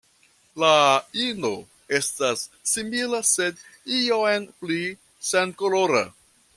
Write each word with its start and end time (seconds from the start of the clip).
La 0.61 0.69
ino 1.25 1.51
estas 1.99 2.47
simila 2.71 3.21
sed 3.35 3.63
iom 4.01 4.51
pli 4.63 4.83
senkolora. 5.33 6.07